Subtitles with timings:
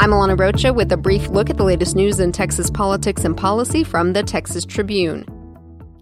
[0.00, 3.36] I'm Alana Rocha with a brief look at the latest news in Texas politics and
[3.36, 5.26] policy from the Texas Tribune.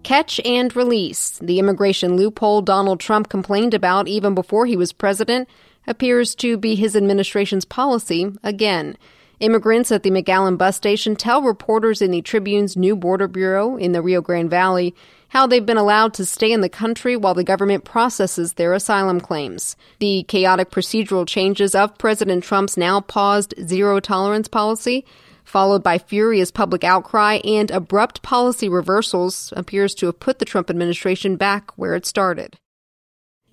[0.03, 1.39] Catch and release.
[1.41, 5.49] The immigration loophole Donald Trump complained about even before he was president
[5.87, 8.99] appears to be his administration's policy again.
[9.39, 13.91] Immigrants at the McAllen bus station tell reporters in the Tribune's new border bureau in
[13.91, 14.95] the Rio Grande Valley
[15.29, 19.19] how they've been allowed to stay in the country while the government processes their asylum
[19.19, 19.75] claims.
[19.99, 25.05] The chaotic procedural changes of President Trump's now paused zero tolerance policy
[25.43, 30.69] followed by furious public outcry and abrupt policy reversals, appears to have put the Trump
[30.69, 32.57] administration back where it started.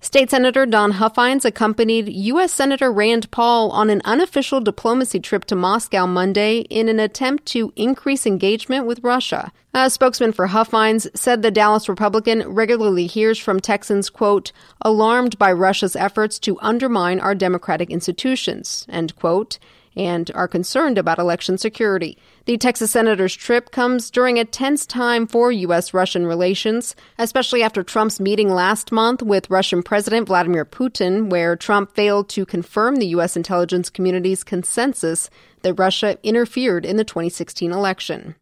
[0.05, 2.53] State Senator Don Huffines accompanied U.S.
[2.53, 7.73] Senator Rand Paul on an unofficial diplomacy trip to Moscow Monday in an attempt to
[7.75, 9.51] increase engagement with Russia.
[9.73, 15.51] A spokesman for Huffines said the Dallas Republican regularly hears from Texans, quote, alarmed by
[15.51, 19.57] Russia's efforts to undermine our democratic institutions, end quote,
[19.95, 22.17] and are concerned about election security.
[22.45, 25.93] The Texas senator's trip comes during a tense time for U.S.
[25.93, 31.95] Russian relations, especially after Trump's meeting last month with Russian President Vladimir Putin, where Trump
[31.95, 33.35] failed to confirm the U.S.
[33.35, 35.29] intelligence community's consensus
[35.61, 38.35] that Russia interfered in the 2016 election.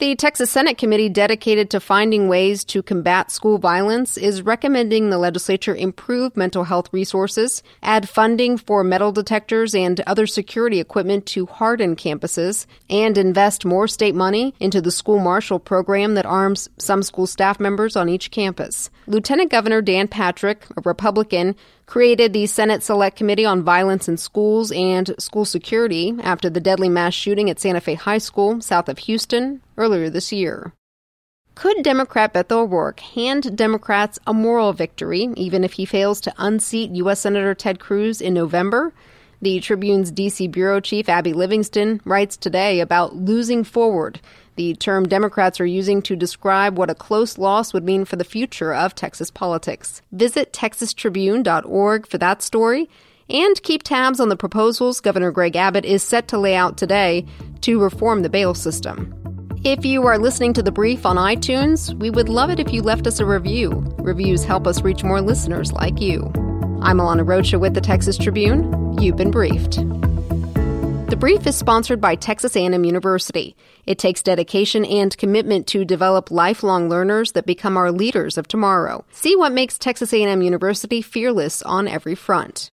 [0.00, 5.18] The Texas Senate committee dedicated to finding ways to combat school violence is recommending the
[5.18, 11.44] legislature improve mental health resources, add funding for metal detectors and other security equipment to
[11.44, 17.02] harden campuses, and invest more state money into the school marshal program that arms some
[17.02, 18.88] school staff members on each campus.
[19.06, 21.54] Lieutenant Governor Dan Patrick, a Republican,
[21.90, 26.88] created the Senate Select Committee on Violence in Schools and School Security after the deadly
[26.88, 30.72] mass shooting at Santa Fe High School, south of Houston, earlier this year.
[31.56, 36.92] Could Democrat Beto O'Rourke hand Democrats a moral victory, even if he fails to unseat
[36.92, 37.18] U.S.
[37.18, 38.92] Senator Ted Cruz in November?
[39.42, 40.48] The Tribune's D.C.
[40.48, 44.20] bureau chief, Abby Livingston, writes today about losing forward
[44.60, 48.24] the term Democrats are using to describe what a close loss would mean for the
[48.24, 50.02] future of Texas politics.
[50.12, 52.90] Visit texastribune.org for that story
[53.30, 57.24] and keep tabs on the proposals Governor Greg Abbott is set to lay out today
[57.62, 59.16] to reform the bail system.
[59.64, 62.82] If you are listening to the brief on iTunes, we would love it if you
[62.82, 63.70] left us a review.
[63.98, 66.49] Reviews help us reach more listeners like you.
[66.82, 68.98] I'm Alana Rocha with the Texas Tribune.
[68.98, 69.76] You've been briefed.
[71.10, 73.54] The brief is sponsored by Texas A&M University.
[73.84, 79.04] It takes dedication and commitment to develop lifelong learners that become our leaders of tomorrow.
[79.12, 82.70] See what makes Texas A&M University fearless on every front.